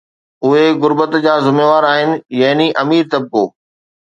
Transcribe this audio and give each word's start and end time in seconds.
اهي 0.43 0.63
غربت 0.81 1.13
جا 1.25 1.33
ذميوار 1.45 1.83
آهن، 1.93 2.11
يعني 2.41 2.67
امير 2.83 3.03
طبقو 3.11 3.45